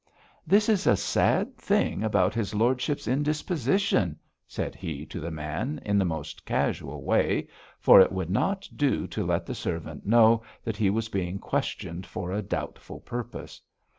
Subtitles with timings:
[0.47, 5.99] 'This is a sad thing about his lordship's indisposition, said he to the man in
[5.99, 7.47] the most casual way,
[7.79, 12.07] for it would not do to let the servant know that he was being questioned
[12.07, 13.61] for a doubtful purpose.